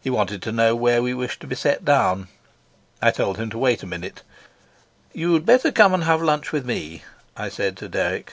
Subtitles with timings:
[0.00, 2.28] He wanted to know where we wished to be set down.
[3.02, 4.22] I told him to wait a minute.
[5.12, 7.02] "You'd better come and have lunch with me,"
[7.36, 8.22] I said to Dirk.